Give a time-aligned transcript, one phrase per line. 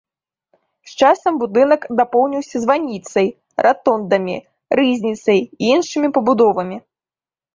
[0.91, 3.27] З часам будынак дапоўніўся званіцай,
[3.67, 4.37] ратондамі,
[4.79, 6.77] рызніцай і іншымі пабудовамі.